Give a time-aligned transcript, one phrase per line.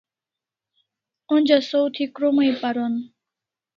[1.35, 2.93] Onja saw thi krom ai paron